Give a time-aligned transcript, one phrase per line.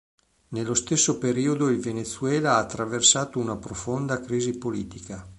[0.47, 5.23] Nello stesso periodo il Venezuela ha attraversato una profonda crisi politica.